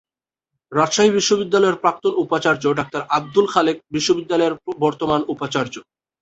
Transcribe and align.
রাজশাহী 0.71 1.11
বিশ্ববিদ্যালয়ের 1.11 1.79
প্রাক্তন 1.83 2.13
উপাচার্য 2.23 2.63
ডাক্তার 2.79 3.01
আব্দুল 3.17 3.45
খালেক 3.53 3.77
বিশ্ববিদ্যালয়ের 3.95 4.53
বর্তমান 4.83 5.21
উপাচার্য। 5.27 5.73